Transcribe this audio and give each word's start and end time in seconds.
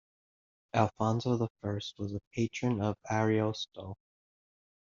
Alfonso 0.73 1.37
the 1.37 1.47
First 1.61 1.99
was 1.99 2.11
a 2.15 2.21
patron 2.33 2.81
of 2.81 2.97
Ariosto. 3.11 3.97